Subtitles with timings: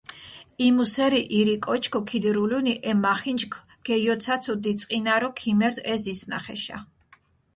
[0.67, 6.77] იმუ სერი ირი კოჩქჷ ქიდირულუნი, ე მახინჯქჷ გეიოცაცუ დი წყინარო ქიმერთ ე ზისჷნახეშა.